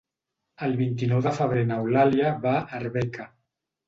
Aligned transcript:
El 0.67 0.71
vint-i-nou 0.77 1.19
de 1.25 1.33
febrer 1.39 1.65
n'Eulàlia 1.71 2.31
va 2.47 2.55
a 2.63 2.65
Arbeca. 2.79 3.27